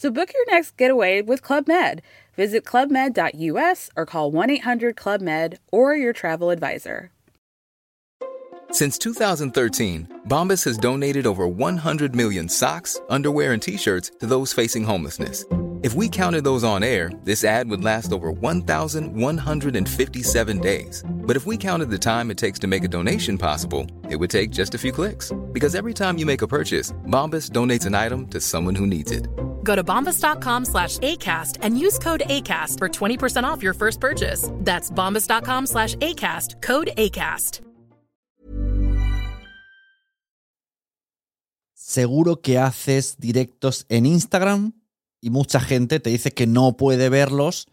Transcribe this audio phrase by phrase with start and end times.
[0.00, 2.00] So book your next getaway with Club Med.
[2.34, 7.10] Visit clubmed.us or call 1 800 Club Med or your travel advisor.
[8.72, 14.54] Since 2013, Bombas has donated over 100 million socks, underwear, and t shirts to those
[14.54, 15.44] facing homelessness.
[15.82, 21.04] If we counted those on air, this ad would last over 1,157 days.
[21.10, 24.30] But if we counted the time it takes to make a donation possible, it would
[24.30, 25.30] take just a few clicks.
[25.52, 29.10] Because every time you make a purchase, Bombas donates an item to someone who needs
[29.10, 29.26] it.
[29.64, 34.50] Go to bombas.com slash ACAST and use code ACAST for 20% off your first purchase.
[34.64, 37.60] That's bombas.com slash ACAST, code ACAST.
[41.74, 44.74] Seguro que haces directos en Instagram
[45.20, 47.66] y mucha gente te dice que no puede verlos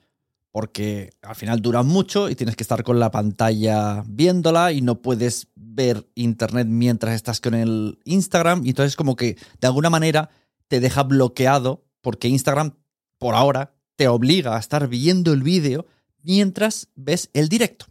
[0.52, 5.04] porque al final duran mucho y tienes que estar con la pantalla viéndola y no
[5.04, 10.32] puedes ver internet mientras estás con el Instagram y entonces como que de alguna manera
[10.68, 12.78] te deja bloqueado porque Instagram
[13.18, 15.86] por ahora te obliga a estar viendo el vídeo
[16.22, 17.86] mientras ves el directo.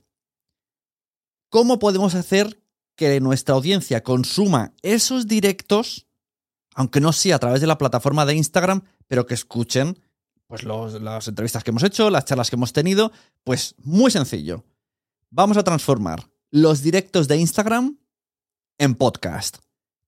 [1.48, 2.60] ¿Cómo podemos hacer
[2.96, 6.06] que nuestra audiencia consuma esos directos,
[6.74, 9.98] aunque no sea a través de la plataforma de Instagram, pero que escuchen
[10.46, 13.10] pues las entrevistas que hemos hecho, las charlas que hemos tenido,
[13.42, 14.64] pues muy sencillo.
[15.30, 17.98] Vamos a transformar los directos de Instagram
[18.78, 19.65] en podcast.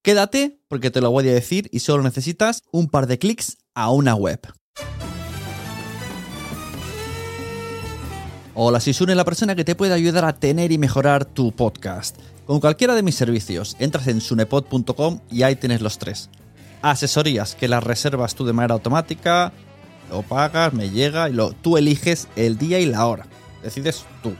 [0.09, 3.91] Quédate porque te lo voy a decir y solo necesitas un par de clics a
[3.91, 4.41] una web.
[8.55, 12.17] Hola, soy Sune, la persona que te puede ayudar a tener y mejorar tu podcast.
[12.47, 16.31] Con cualquiera de mis servicios, entras en sunepod.com y ahí tienes los tres
[16.81, 19.53] asesorías que las reservas tú de manera automática,
[20.09, 23.27] lo pagas, me llega y lo, tú eliges el día y la hora.
[23.63, 24.33] Decides tú.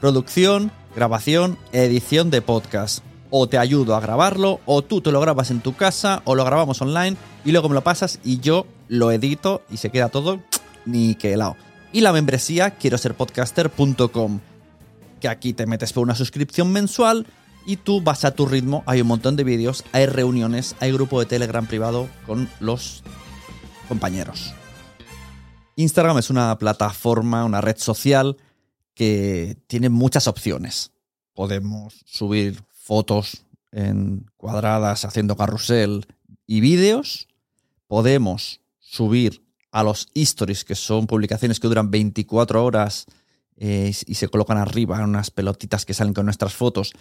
[0.00, 3.04] Producción, grabación, edición de podcast.
[3.36, 6.44] O te ayudo a grabarlo, o tú te lo grabas en tu casa, o lo
[6.44, 10.38] grabamos online y luego me lo pasas y yo lo edito y se queda todo
[10.86, 11.56] ni que helado.
[11.92, 14.38] Y la membresía quiero ser podcaster.com,
[15.20, 17.26] que aquí te metes por una suscripción mensual
[17.66, 18.84] y tú vas a tu ritmo.
[18.86, 23.02] Hay un montón de vídeos, hay reuniones, hay grupo de Telegram privado con los
[23.88, 24.54] compañeros.
[25.74, 28.36] Instagram es una plataforma, una red social
[28.94, 30.92] que tiene muchas opciones.
[31.34, 36.06] Podemos subir fotos en cuadradas haciendo carrusel
[36.46, 37.28] y vídeos.
[37.86, 43.06] Podemos subir a los stories, que son publicaciones que duran 24 horas
[43.56, 46.92] eh, y se colocan arriba en unas pelotitas que salen con nuestras fotos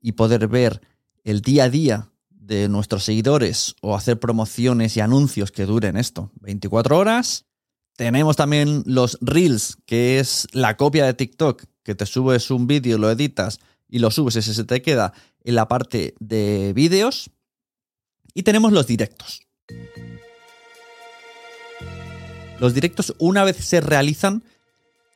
[0.00, 0.80] y poder ver
[1.24, 6.30] el día a día de nuestros seguidores o hacer promociones y anuncios que duren esto,
[6.40, 7.46] 24 horas.
[7.96, 12.96] Tenemos también los Reels, que es la copia de TikTok, que te subes un vídeo,
[12.96, 13.58] lo editas
[13.92, 15.12] y lo subes, ese se te queda
[15.44, 17.30] en la parte de vídeos.
[18.32, 19.42] Y tenemos los directos.
[22.58, 24.44] Los directos, una vez se realizan,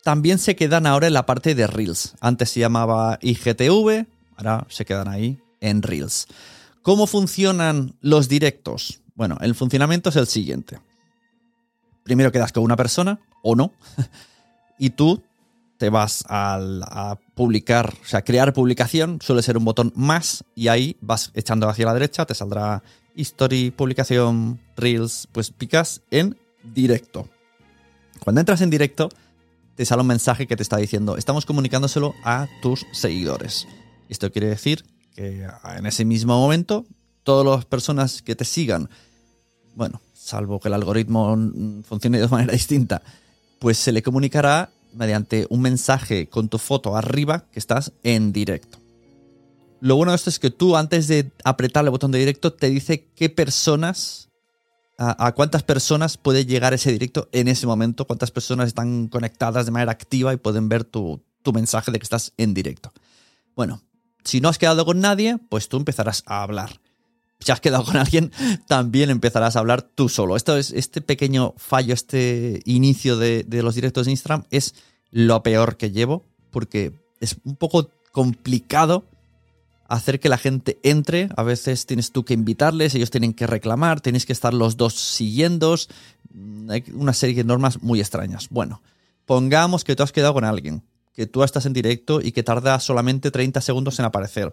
[0.04, 2.16] también se quedan ahora en la parte de Reels.
[2.20, 4.06] Antes se llamaba IGTV,
[4.36, 6.26] Ahora se quedan ahí en Reels.
[6.82, 9.00] ¿Cómo funcionan los directos?
[9.14, 10.78] Bueno, el funcionamiento es el siguiente.
[12.02, 13.72] Primero quedas con una persona, o no,
[14.78, 15.22] y tú
[15.78, 20.96] te vas a, publicar, o sea, crear publicación, suele ser un botón más, y ahí
[21.00, 22.82] vas echando hacia la derecha, te saldrá
[23.14, 27.28] History, publicación, Reels, pues picas en directo.
[28.20, 29.08] Cuando entras en directo,
[29.74, 33.66] te sale un mensaje que te está diciendo, estamos comunicándoselo a tus seguidores.
[34.08, 34.84] Esto quiere decir
[35.14, 35.46] que
[35.76, 36.86] en ese mismo momento,
[37.22, 38.88] todas las personas que te sigan,
[39.74, 41.36] bueno, salvo que el algoritmo
[41.84, 43.02] funcione de manera distinta,
[43.58, 48.78] pues se le comunicará mediante un mensaje con tu foto arriba que estás en directo.
[49.80, 52.68] Lo bueno de esto es que tú antes de apretar el botón de directo te
[52.68, 54.30] dice qué personas
[54.98, 59.72] a, cuántas personas puede llegar ese directo en ese momento, cuántas personas están conectadas de
[59.72, 62.92] manera activa y pueden ver tu, tu mensaje de que estás en directo.
[63.54, 63.82] Bueno,
[64.24, 66.80] si no has quedado con nadie, pues tú empezarás a hablar.
[67.40, 68.32] Si has quedado con alguien,
[68.66, 70.36] también empezarás a hablar tú solo.
[70.36, 74.74] Esto es, este pequeño fallo, este inicio de, de los directos de Instagram es
[75.10, 79.04] lo peor que llevo, porque es un poco complicado
[79.88, 81.28] hacer que la gente entre.
[81.36, 84.94] A veces tienes tú que invitarles, ellos tienen que reclamar, tienes que estar los dos
[84.94, 85.74] siguiendo.
[86.32, 88.48] Mm, hay una serie de normas muy extrañas.
[88.50, 88.82] Bueno,
[89.24, 90.82] pongamos que tú has quedado con alguien,
[91.14, 94.52] que tú estás en directo y que tarda solamente 30 segundos en aparecer,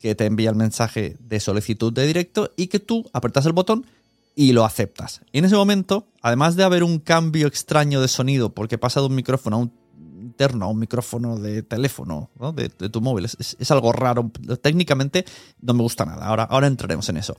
[0.00, 3.86] que te envía el mensaje de solicitud de directo y que tú apretas el botón
[4.34, 5.20] y lo aceptas.
[5.32, 9.06] Y en ese momento, además de haber un cambio extraño de sonido porque pasa de
[9.06, 9.80] un micrófono a un
[10.20, 13.24] interno a un micrófono de teléfono, de, tu móvil.
[13.26, 14.30] Es, algo raro.
[14.62, 15.24] Técnicamente
[15.60, 16.26] no me gusta nada.
[16.26, 17.36] Ahora, ahora entraremos en eso.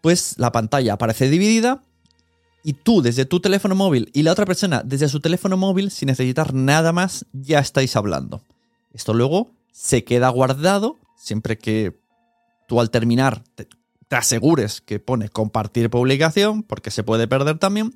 [0.00, 1.82] Pues la pantalla aparece dividida
[2.62, 6.08] y tú desde tu teléfono móvil y la otra persona desde su teléfono móvil, sin
[6.08, 8.42] necesitar nada más, ya estáis hablando.
[8.92, 12.00] Esto luego se queda guardado siempre que
[12.66, 13.68] tú al terminar te,
[14.10, 17.94] asegures que pone compartir publicación, porque se puede perder también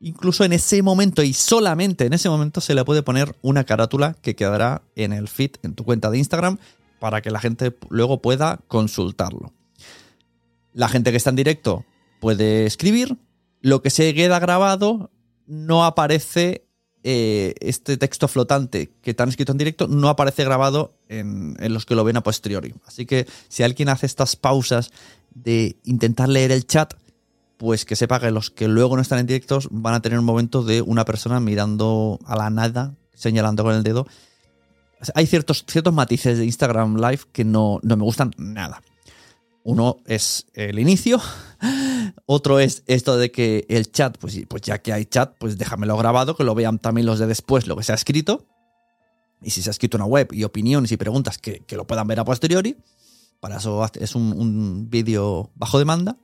[0.00, 4.14] incluso en ese momento y solamente en ese momento se le puede poner una carátula
[4.20, 6.58] que quedará en el feed, en tu cuenta de Instagram,
[6.98, 9.54] para que la gente luego pueda consultarlo.
[10.74, 11.86] La gente que está en directo
[12.20, 13.16] puede escribir,
[13.62, 15.10] lo que se queda grabado
[15.46, 16.65] no aparece,
[17.08, 21.72] eh, este texto flotante que te han escrito en directo no aparece grabado en, en
[21.72, 22.74] los que lo ven a posteriori.
[22.84, 24.90] Así que si alguien hace estas pausas
[25.32, 26.94] de intentar leer el chat,
[27.58, 30.24] pues que sepa que los que luego no están en directos van a tener un
[30.24, 34.08] momento de una persona mirando a la nada, señalando con el dedo.
[35.14, 38.82] Hay ciertos, ciertos matices de Instagram Live que no, me gustan nada.
[39.68, 41.20] Uno es el inicio,
[42.26, 45.96] otro es esto de que el chat, pues, pues ya que hay chat, pues déjamelo
[45.96, 48.46] grabado, que lo vean también los de después lo que se ha escrito.
[49.42, 52.20] Y si se ha escrito una web y opiniones y preguntas, que, lo puedan ver
[52.20, 52.76] a posteriori.
[53.40, 56.16] Para eso es un, un vídeo bajo demanda.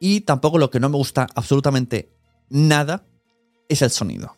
[0.00, 2.10] Y tampoco lo que no me gusta absolutamente
[2.48, 3.04] nada
[3.68, 4.36] es el sonido.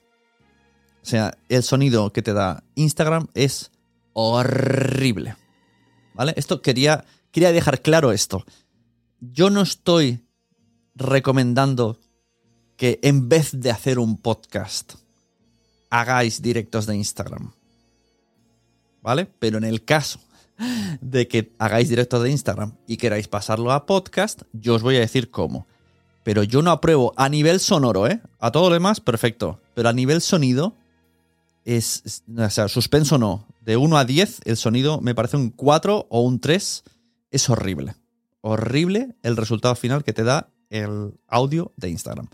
[1.03, 3.71] O sea, el sonido que te da Instagram es
[4.13, 5.37] horrible.
[6.15, 6.35] ¿Vale?
[6.37, 7.05] Esto quería,
[7.35, 8.45] quería dejar claro esto.
[9.19, 10.21] Yo no estoy
[10.95, 11.99] recomendando
[12.77, 14.95] que en vez de hacer un podcast
[15.91, 17.51] hagáis directos de Instagram.
[19.03, 19.27] ¿Vale?
[19.27, 20.21] Pero en el caso
[21.01, 25.01] de que hagáis directo de Instagram y queráis pasarlo a podcast, yo os voy a
[25.01, 25.67] decir cómo.
[26.23, 28.21] Pero yo no apruebo a nivel sonoro, ¿eh?
[28.39, 29.61] A todo lo demás, perfecto.
[29.75, 30.77] Pero a nivel sonido,
[31.65, 33.45] es, o sea, suspenso no.
[33.61, 36.85] De 1 a 10, el sonido me parece un 4 o un 3.
[37.35, 37.97] Es horrible.
[38.43, 42.29] Horrible el resultado final que te da el audio de Instagram.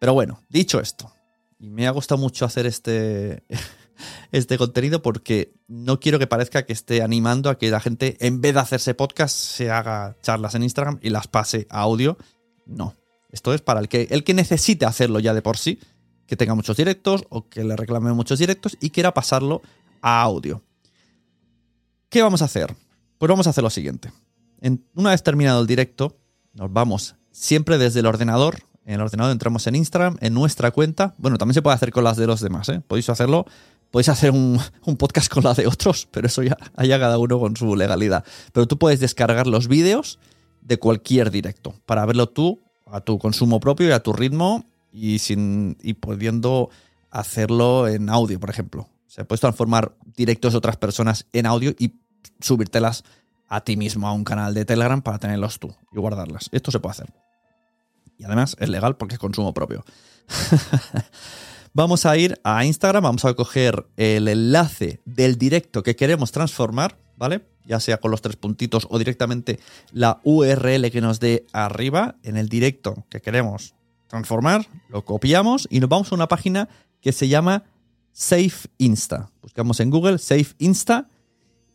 [0.00, 1.12] Pero bueno, dicho esto,
[1.60, 3.44] y me ha gustado mucho hacer este,
[4.32, 8.40] este contenido porque no quiero que parezca que esté animando a que la gente, en
[8.40, 12.18] vez de hacerse podcast, se haga charlas en Instagram y las pase a audio.
[12.66, 12.96] No.
[13.30, 15.78] Esto es para el que, el que necesite hacerlo ya de por sí,
[16.26, 19.62] que tenga muchos directos o que le reclame muchos directos y quiera pasarlo
[20.00, 20.64] a audio.
[22.08, 22.74] ¿Qué vamos a hacer?
[23.18, 24.10] Pues vamos a hacer lo siguiente.
[24.62, 26.16] En, una vez terminado el directo,
[26.54, 28.60] nos vamos siempre desde el ordenador.
[28.86, 31.14] En el ordenador entramos en Instagram, en nuestra cuenta.
[31.18, 32.80] Bueno, también se puede hacer con las de los demás, ¿eh?
[32.86, 33.44] Podéis hacerlo
[33.92, 34.58] Podéis hacer un,
[34.98, 38.24] podcast con la de otros, pero eso ya haya cada uno con su legalidad.
[38.54, 40.18] Pero tú puedes descargar los vídeos
[40.62, 45.18] de cualquier directo para verlo tú a tu consumo propio y a tu ritmo y,
[45.18, 46.70] sin, y pudiendo
[47.10, 48.88] hacerlo en audio, por ejemplo.
[49.06, 51.92] O sea, puedes transformar directos de otras personas en audio y
[52.40, 53.04] subírtelas
[53.52, 56.48] a ti mismo a un canal de Telegram para tenerlos tú y guardarlas.
[56.52, 57.12] Esto se puede hacer.
[58.16, 59.84] Y además es legal porque es consumo propio.
[61.74, 66.98] Vamos a ir a Instagram, vamos a coger el enlace del directo que queremos transformar,
[67.16, 67.46] ¿vale?
[67.64, 69.58] Ya sea con los tres puntitos o directamente
[69.90, 73.74] la URL que nos dé arriba en el directo que queremos
[74.06, 76.68] transformar, lo copiamos y nos vamos a una página
[77.00, 77.64] que se llama
[78.12, 79.30] Safe Insta.
[79.40, 81.08] Buscamos en Google Safe Insta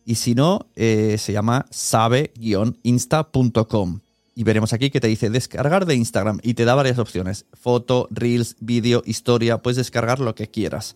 [0.08, 4.00] y si no, eh, se llama sabe-insta.com
[4.34, 7.44] y veremos aquí que te dice descargar de Instagram y te da varias opciones.
[7.52, 10.94] Foto, reels, vídeo, historia, puedes descargar lo que quieras.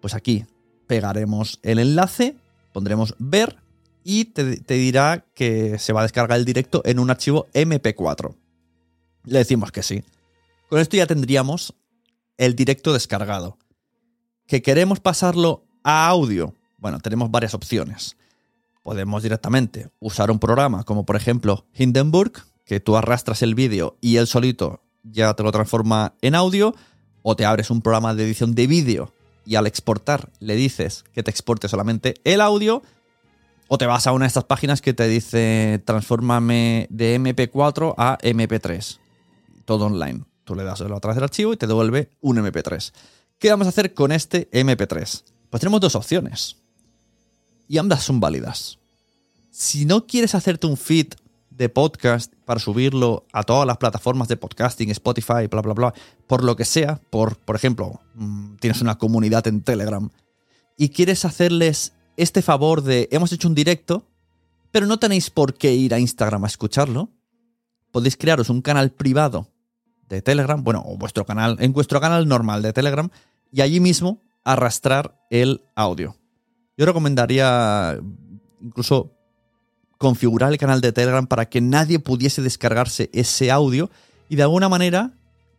[0.00, 0.46] Pues aquí
[0.86, 2.38] pegaremos el enlace,
[2.72, 3.58] pondremos ver
[4.02, 8.34] y te, dirá que se va a descargar el directo en un archivo MP4.
[9.24, 10.02] Le decimos que sí.
[10.70, 11.74] Con esto ya tendríamos
[12.38, 13.58] el directo descargado.
[14.46, 16.54] ¿Que queremos pasarlo a audio?
[16.78, 18.16] Bueno, tenemos varias opciones.
[18.86, 24.18] Podemos directamente usar un programa como por ejemplo Hindenburg, que tú arrastras el vídeo y
[24.18, 26.72] él solito ya te lo transforma en audio,
[27.22, 29.12] o te abres un programa de edición de vídeo
[29.44, 32.84] y al exportar le dices que te exporte solamente el audio,
[33.66, 38.18] o te vas a una de estas páginas que te dice transfórmame de MP4 a
[38.22, 38.98] MP3.
[39.64, 40.22] Todo online.
[40.44, 42.92] Tú le das a través del archivo y te devuelve un MP3.
[43.40, 45.24] ¿Qué vamos a hacer con este MP3?
[45.50, 46.58] Pues tenemos dos opciones.
[47.68, 48.78] Y ambas son válidas.
[49.50, 51.14] Si no quieres hacerte un feed
[51.50, 55.94] de podcast para subirlo a todas las plataformas de podcasting, Spotify, bla, bla, bla,
[56.26, 60.10] por lo que sea, por, por ejemplo, mm, tienes una comunidad en Telegram
[60.76, 64.06] y quieres hacerles este favor de hemos hecho un directo,
[64.70, 67.10] pero no tenéis por qué ir a Instagram a escucharlo,
[67.90, 69.48] podéis crearos un canal privado
[70.08, 73.08] de Telegram, bueno, o vuestro canal, en vuestro canal normal de Telegram,
[73.50, 76.16] y allí mismo arrastrar el audio.
[76.76, 77.98] Yo recomendaría
[78.62, 79.12] incluso
[79.98, 83.90] configurar el canal de Telegram para que nadie pudiese descargarse ese audio
[84.28, 85.12] y de alguna manera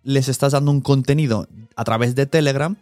[0.03, 2.75] les estás dando un contenido a través de Telegram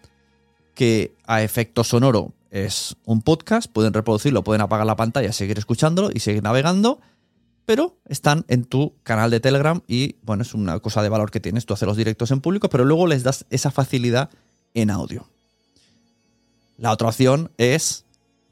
[0.73, 6.09] que a efecto sonoro es un podcast, pueden reproducirlo, pueden apagar la pantalla, seguir escuchándolo
[6.13, 6.99] y seguir navegando,
[7.65, 11.39] pero están en tu canal de Telegram y bueno, es una cosa de valor que
[11.39, 14.29] tienes, tú haces los directos en público, pero luego les das esa facilidad
[14.73, 15.25] en audio.
[16.77, 18.05] La otra opción es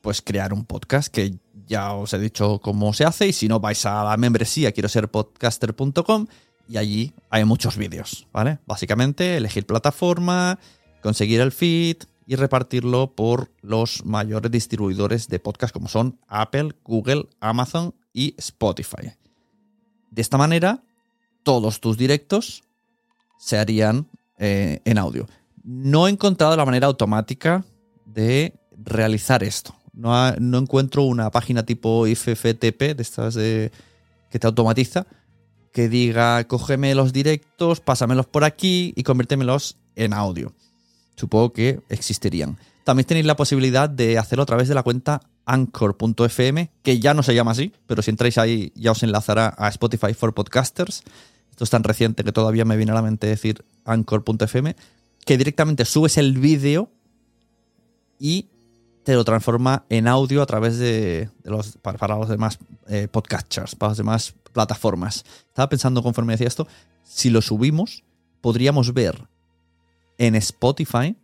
[0.04, 3.62] pues crear un podcast que ya os he dicho cómo se hace y si no
[3.62, 6.28] vais a la membresía quiero ser podcaster.com
[6.68, 8.60] y allí hay muchos vídeos, ¿vale?
[8.66, 10.60] Básicamente elegir plataforma,
[11.02, 17.30] conseguir el feed y repartirlo por los mayores distribuidores de podcast como son Apple, Google,
[17.40, 19.14] Amazon y Spotify.
[20.12, 20.84] De esta manera,
[21.44, 22.64] todos tus directos
[23.40, 25.28] se harían eh, en audio.
[25.64, 27.64] No he encontrado la manera automática
[28.06, 29.74] de realizar esto.
[29.94, 35.06] No, encuentro una página tipo IFFTP, de estas que te automatiza,
[35.72, 40.54] que diga, cógeme los directos, pásamelos por aquí y conviértemelos en audio.
[41.16, 42.58] Supongo que existirían.
[42.84, 47.24] También tenéis la posibilidad de hacerlo a través de la cuenta anchor.fm, que ya no
[47.24, 51.04] se llama así, pero si entráis ahí ya os enlazará a Spotify for Podcasters.
[51.52, 54.76] Esto es tan reciente que todavía me viene a la mente decir anchor.fm,
[55.26, 56.90] que directamente subes el vídeo
[58.20, 58.48] y
[59.04, 63.92] te lo transforma en audio a través de, los para, los demás eh, podcasters, para
[63.92, 65.26] las demás plataformas.
[65.48, 66.68] Estaba pensando conforme decía esto,
[67.04, 68.04] si lo subimos,
[68.42, 69.28] podríamos ver
[70.18, 71.18] en Spotify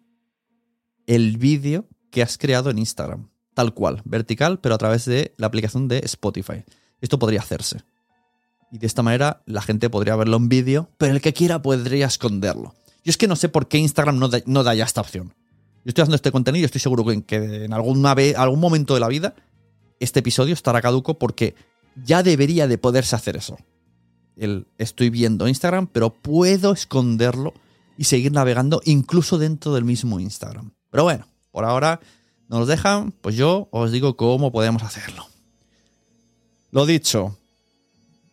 [1.07, 3.29] el vídeo que has creado en Instagram.
[3.53, 6.63] Tal cual, vertical, pero a través de la aplicación de Spotify.
[7.01, 7.83] Esto podría hacerse.
[8.71, 12.07] Y de esta manera la gente podría verlo en vídeo, pero el que quiera podría
[12.07, 12.75] esconderlo.
[13.03, 15.33] Yo es que no sé por qué Instagram no da, no da ya esta opción.
[15.85, 19.35] Yo estoy haciendo este contenido y estoy seguro que, en algún momento de la vida
[19.99, 21.55] este episodio estará caduco porque
[22.03, 23.57] ya debería de poderse hacer eso.
[24.77, 27.53] Estoy viendo Instagram, pero puedo esconderlo
[27.97, 30.71] y seguir navegando incluso dentro del mismo Instagram.
[30.89, 31.99] Pero bueno, por ahora
[32.47, 35.25] nos dejan, pues yo os digo cómo podemos hacerlo.
[36.71, 37.37] Lo dicho,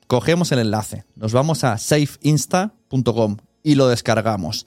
[0.07, 4.67] cogemos el enlace, nos vamos a safeinsta.com y lo descargamos.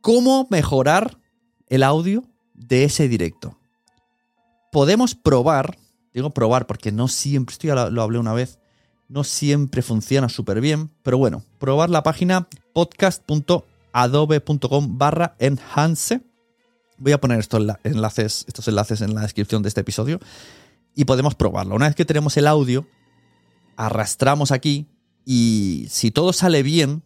[0.00, 1.18] ¿Cómo mejorar
[1.68, 3.58] el audio de ese directo?
[4.72, 5.78] Podemos probar,
[6.12, 8.58] digo probar porque no siempre, esto ya lo hablé una vez,
[9.08, 13.62] no siempre funciona súper bien, pero bueno, probar la página podcast.com
[13.96, 16.20] adobe.com barra enhance.
[16.98, 20.20] Voy a poner estos enlaces, estos enlaces en la descripción de este episodio
[20.94, 21.74] y podemos probarlo.
[21.74, 22.86] Una vez que tenemos el audio,
[23.76, 24.86] arrastramos aquí
[25.24, 27.02] y si todo sale bien,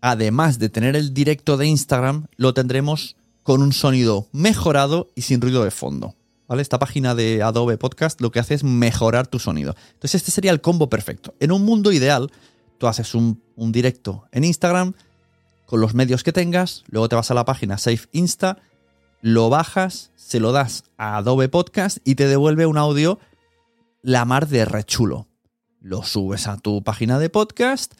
[0.00, 3.16] además de tener el directo de Instagram, lo tendremos
[3.50, 6.14] con un sonido mejorado y sin ruido de fondo.
[6.46, 6.62] ¿Vale?
[6.62, 9.74] Esta página de Adobe Podcast lo que hace es mejorar tu sonido.
[9.94, 11.34] Entonces este sería el combo perfecto.
[11.40, 12.30] En un mundo ideal,
[12.78, 14.92] tú haces un, directo en Instagram,
[15.66, 18.58] con los medios que tengas, luego te vas a la página Safe Insta,
[19.20, 23.18] lo bajas, se lo das a Adobe Podcast y te devuelve un audio
[24.00, 25.26] la mar de rechulo.
[25.80, 27.94] Lo subes a tu página de podcast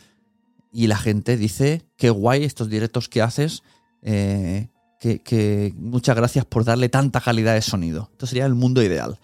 [0.72, 3.64] y la gente dice, qué guay estos directos que haces,
[4.02, 4.68] eh,
[5.00, 8.10] que, muchas gracias por darle tanta calidad de sonido.
[8.12, 9.18] Esto sería el mundo ideal.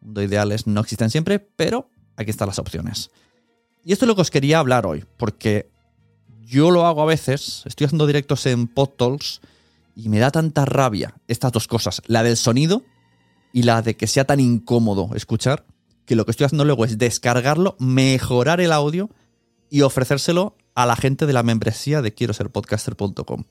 [0.00, 3.10] Mundo ideal es, no existen siempre, pero aquí están las opciones.
[3.84, 5.70] Y esto es lo que os quería hablar hoy, porque
[6.40, 9.40] yo lo hago a veces, estoy haciendo directos en PodTalks
[9.94, 12.82] y me da tanta rabia estas dos cosas, la del sonido
[13.52, 15.64] y la de que sea tan incómodo escuchar,
[16.06, 19.10] que lo que estoy haciendo luego es descargarlo, mejorar el audio
[19.70, 23.44] y ofrecérselo a la gente de la membresía de quiero ser podcaster.com.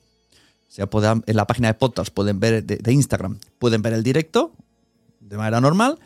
[0.70, 0.88] O sea,
[1.26, 4.52] en la página de podcast pueden ver de, Instagram, pueden ver el directo
[5.18, 5.98] de manera normal,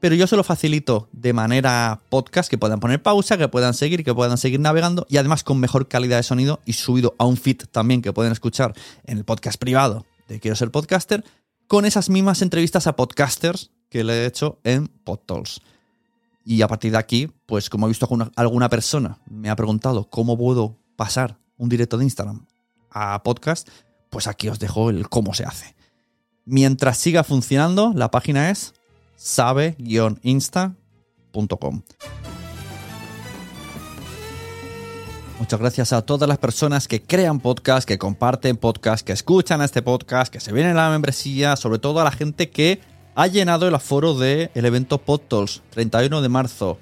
[0.00, 4.02] pero yo se lo facilito de manera podcast, que puedan poner pausa, que puedan seguir,
[4.02, 7.36] que puedan seguir navegando y además con mejor calidad de sonido y subido a un
[7.36, 8.72] feed también que pueden escuchar
[9.04, 11.22] en el podcast privado de Quiero ser podcaster,
[11.66, 15.60] con esas mismas entrevistas a podcasters que le he hecho en PodTools.
[16.46, 20.38] Y a partir de aquí, pues como he visto alguna persona me ha preguntado cómo
[20.38, 22.46] puedo pasar un directo de Instagram
[22.92, 23.68] a podcast,
[24.10, 25.76] pues aquí os dejo el cómo se hace.
[26.44, 28.74] Mientras siga funcionando, la página es
[29.16, 31.82] sabe-insta.com.
[35.38, 39.82] Muchas gracias a todas las personas que crean podcast, que comparten podcast, que escuchan este
[39.82, 42.80] podcast, que se vienen a la membresía, sobre todo a la gente que
[43.16, 46.78] ha llenado el aforo del evento PodTools, 31 de marzo.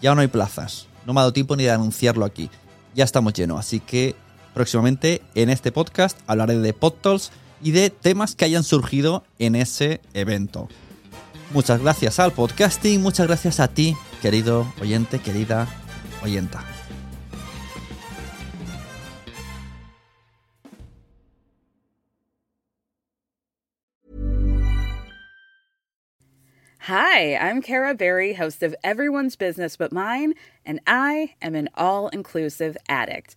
[0.00, 0.86] Ya no hay plazas.
[1.04, 2.48] No me ha dado tiempo ni de anunciarlo aquí.
[2.94, 4.16] Ya estamos llenos, así que
[4.54, 10.00] próximamente en este podcast hablaré de PodTools y de temas que hayan surgido en ese
[10.14, 10.68] evento.
[11.52, 15.66] Muchas gracias al podcasting, muchas gracias a ti, querido oyente, querida
[16.22, 16.64] oyenta.
[26.84, 32.08] Hi, I'm Kara Berry, host of Everyone's Business But Mine, and I am an all
[32.08, 33.36] inclusive addict.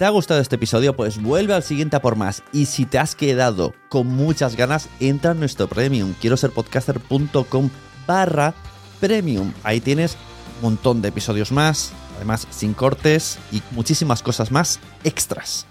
[0.00, 0.96] ¿Te ha gustado este episodio?
[0.96, 2.42] Pues vuelve al siguiente a por más.
[2.54, 6.14] Y si te has quedado con muchas ganas, entra en nuestro premium.
[6.18, 7.68] Quiero ser podcaster.com
[8.06, 8.54] barra
[8.98, 9.52] premium.
[9.62, 10.16] Ahí tienes
[10.56, 15.66] un montón de episodios más, además sin cortes y muchísimas cosas más extras.